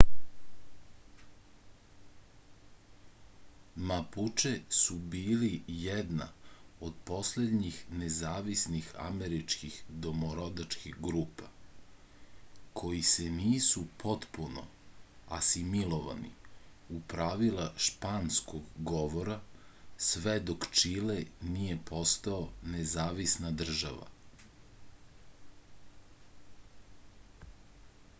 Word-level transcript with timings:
mapuče 3.89 4.51
su 4.77 4.95
bili 5.15 5.49
jedna 5.81 6.27
od 6.87 6.95
poslednjih 7.09 7.77
nezavisnih 8.03 8.87
američkih 9.07 9.75
domorodačkih 10.05 10.95
grupa 11.09 11.49
koji 12.81 13.03
se 13.11 13.27
nisu 13.35 13.83
potpuno 14.05 14.63
asimilovani 15.41 16.33
u 16.97 16.99
pravila 17.13 17.69
španskog 17.89 18.73
govora 18.93 19.39
sve 20.07 20.35
dok 20.51 20.67
čile 20.83 21.19
nije 21.53 21.77
postao 21.93 22.41
nezavisna 22.77 23.53
država 23.63 24.11